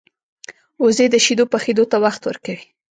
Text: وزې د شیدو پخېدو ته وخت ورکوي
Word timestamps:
وزې 0.83 1.05
د 1.11 1.15
شیدو 1.25 1.45
پخېدو 1.51 1.83
ته 1.91 1.97
وخت 2.05 2.21
ورکوي 2.25 2.65